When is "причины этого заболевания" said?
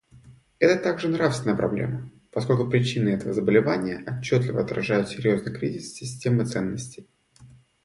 2.67-4.03